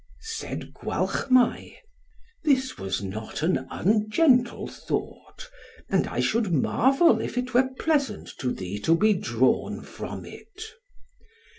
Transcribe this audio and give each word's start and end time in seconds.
Said 0.39 0.73
Gwalchmai, 0.73 1.75
"This 2.43 2.75
was 2.79 3.03
not 3.03 3.43
an 3.43 3.67
ungentle 3.69 4.67
thought, 4.67 5.47
and 5.89 6.07
I 6.07 6.19
should 6.19 6.51
marvel 6.51 7.19
if 7.21 7.37
it 7.37 7.53
were 7.53 7.69
pleasant 7.77 8.27
to 8.39 8.51
thee 8.51 8.79
to 8.79 8.95
be 8.97 9.13
drawn 9.13 9.81
from 9.83 10.25
it." 10.25 10.59